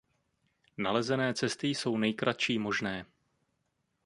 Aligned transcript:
Nalezené 0.77 1.33
cesty 1.33 1.67
jsou 1.67 1.97
nejkratší 1.97 2.59
možné. 2.59 3.05